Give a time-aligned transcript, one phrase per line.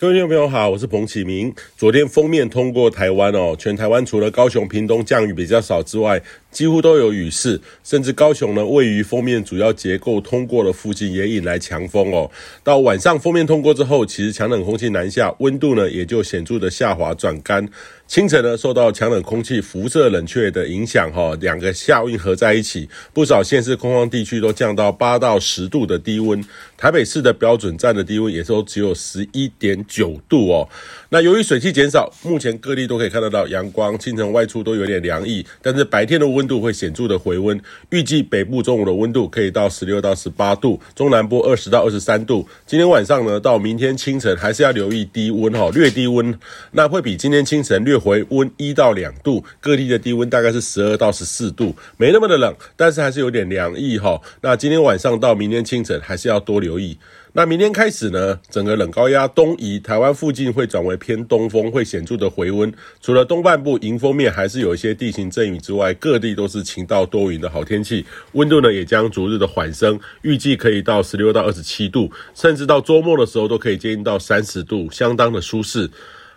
[0.00, 1.54] 各位听众朋友好，我是彭启明。
[1.76, 6.18] 昨天封面通过台湾哦，全台湾除了高雄、屏东降雨比较少之外，
[6.50, 12.30] 几乎都有雨势，甚至高雄呢，位于锋面主要结构通过的附近，也引来强风哦。
[12.64, 17.68] 到晚上锋面通过之后，其实强冷空气南下，温度呢也就显著的下滑转干。
[18.06, 26.44] 清晨呢，受到强冷空气辐射冷却的影响，哈，两个下运合在一起，不少县市空旷地区都降到八到十度的低温。
[26.76, 30.68] 台北市的标准站的低温也都只有十一点九度哦。
[31.10, 37.60] 那由于水汽减少，目前各地都可以看得到阳光，清晨外出都有点凉意，但是白天的温温度会显著的回温。
[37.90, 42.48] 预计北部中午的温度可以到十六到十八度，中南部二十到二十三度。
[42.66, 46.34] 今天晚上呢，到明天清晨还是要留意低温哈，略低温，
[46.72, 54.18] 那会比今天清晨略回温一到两度，各地的低温大概是十二到十四度，没那么的冷，但是还是有点凉意哈。
[54.40, 56.96] 那今天晚上到明天清晨还是要多留意。
[57.32, 62.72] 那明天开始呢，整个冷高压东移，台湾附近会转为偏东风，会显著的回温。
[63.00, 75.88] 除了东半部迎风面还是有一些地形阵雨之外，各地都是晴到多云的好天气，温度呢也将逐日的缓升，预计可以到十六到二十七度，甚至到周末的时候都可以接近到三十度，相当的舒适。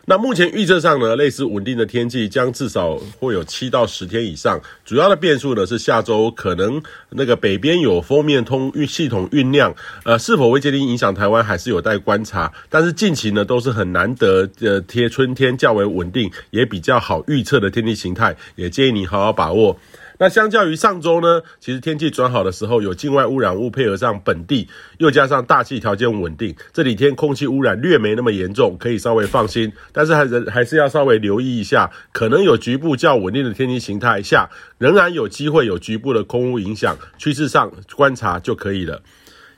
[0.06, 4.60] 那目前预测上呢，类似稳定的天气将至少会有七到十天以上。
[4.84, 9.74] 主要的变数呢是下周可能那个北边有锋面通运系统酝酿，
[10.04, 12.52] 呃，是否会接近影响台湾还是有待观察。
[12.70, 19.80] 但是近期呢都是很难得的贴春天较为稳定，也比较好预测的天气形态，也建议你好好把握。
[20.20, 24.68] 那相较于上周呢，其实天气转好的时候，有境外污染物配合上本地，
[25.00, 29.72] 又加上大气条件稳定，这几天空气污染略没那么严重，可以稍微放心。
[29.92, 39.02] 但是还是还是要稍微留意一下，可能有局部较稳定的天气形态下，仍然有机会有局部的空污影响，趋势上观察就可以了。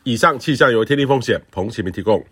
[0.04, 2.24] 以上气象由天气风险彭启明提供。